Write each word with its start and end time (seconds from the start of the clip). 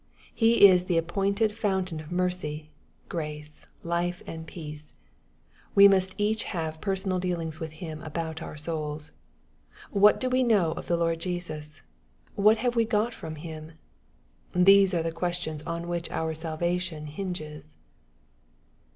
He 0.33 0.67
is 0.67 0.85
the 0.85 0.97
appointed 0.97 1.51
fountain 1.55 1.99
of 1.99 2.11
mercy, 2.11 2.71
grace, 3.07 3.67
life, 3.83 4.23
and 4.25 4.47
peace. 4.47 4.95
We 5.75 5.87
must 5.87 6.15
each 6.17 6.45
have 6.45 6.81
personal 6.81 7.19
dealings 7.19 7.59
with 7.59 7.73
Him 7.73 8.01
about 8.01 8.41
our 8.41 8.57
souls. 8.57 9.11
What 9.91 10.19
do 10.19 10.27
we 10.27 10.41
know 10.41 10.71
of 10.71 10.87
the 10.87 10.97
Lord 10.97 11.19
Je^us? 11.19 11.81
What 12.33 12.57
have 12.65 12.75
we 12.75 12.83
got 12.83 13.13
from 13.13 13.35
Him? 13.35 13.73
These 14.55 14.95
are 14.95 15.03
the 15.03 15.11
questions 15.11 15.61
on 15.67 15.87
which 15.87 16.09
our 16.09 16.33
salvation 16.33 17.05
hinges. 17.05 17.75